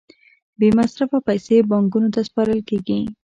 بې 0.59 0.69
مصرفه 0.77 1.19
پیسې 1.27 1.57
بانکونو 1.69 2.09
ته 2.15 2.21
سپارل 2.27 2.59
کېږي 2.69 2.99